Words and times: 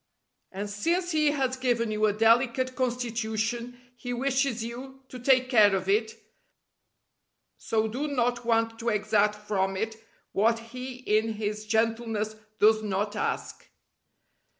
And 0.51 0.67
since 0.67 1.11
He 1.11 1.29
has 1.29 1.55
given 1.57 1.91
you 1.91 2.07
a 2.07 2.13
delicate 2.13 2.75
constitution 2.75 3.79
He 3.95 4.13
wishes 4.13 4.63
you 4.63 5.03
to 5.09 5.19
take 5.19 5.47
care 5.47 5.75
of 5.75 5.87
it, 5.87 6.15
so 7.59 7.87
do 7.87 8.07
not 8.07 8.43
want 8.43 8.79
to 8.79 8.89
exact 8.89 9.35
from 9.35 9.77
it 9.77 9.97
what 10.31 10.57
He 10.73 10.95
in 10.95 11.33
His 11.33 11.67
gentleness 11.67 12.35
does 12.57 12.81
not 12.81 13.15
ask. 13.15 13.69